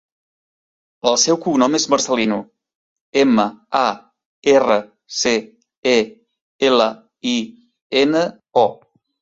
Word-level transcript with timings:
El 1.09 1.17
seu 1.23 1.37
cognom 1.43 1.75
és 1.79 1.85
Marcelino: 1.93 2.39
ema, 3.25 3.45
a, 3.81 3.83
erra, 4.55 4.79
ce, 5.21 5.35
e, 5.95 5.97
ela, 6.71 6.91
i, 7.37 7.39
ena, 8.05 8.27
o. 8.67 8.69